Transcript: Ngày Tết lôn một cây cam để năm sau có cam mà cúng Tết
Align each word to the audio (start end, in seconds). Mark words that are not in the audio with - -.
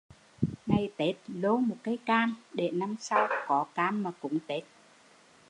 Ngày 0.65 0.91
Tết 0.97 1.15
lôn 1.27 1.63
một 1.63 1.75
cây 1.83 1.99
cam 2.05 2.35
để 2.53 2.71
năm 2.73 2.95
sau 2.99 3.27
có 3.47 3.65
cam 3.75 4.03
mà 4.03 4.11
cúng 4.11 4.39
Tết 4.47 4.63